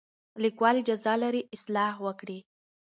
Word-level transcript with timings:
لیکوال 0.43 0.75
اجازه 0.81 1.13
لري 1.23 1.41
اصلاح 1.55 1.93
وکړي. 2.05 2.39